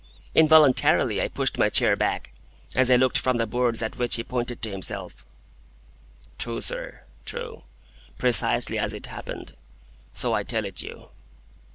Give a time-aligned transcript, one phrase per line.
[0.33, 2.31] Involuntarily I pushed my chair back,
[2.75, 5.23] as I looked from the boards at which he pointed to himself.
[6.39, 7.01] "True, sir.
[7.23, 7.61] True.
[8.17, 9.53] Precisely as it happened,
[10.11, 11.09] so I tell it you."